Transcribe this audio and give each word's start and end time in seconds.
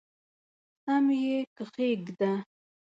سم 0.83 1.05
یې 1.23 1.37
کښېږده! 1.57 2.31